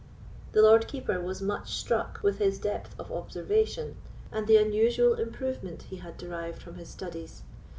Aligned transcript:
The 0.53 0.63
Lord 0.63 0.87
Keeper 0.87 1.21
was 1.21 1.43
much 1.43 1.75
struck 1.77 2.21
with 2.23 2.39
his 2.39 2.57
depth 2.57 2.99
of 2.99 3.11
observation, 3.11 3.97
and 4.31 4.47
the 4.47 4.57
unusual 4.57 5.13
improvement 5.13 5.81
which 5.83 5.89
he 5.91 5.95
had 5.97 6.17
derived 6.17 6.59
from 6.63 6.73
his 6.79 6.89
studies. 6.89 7.43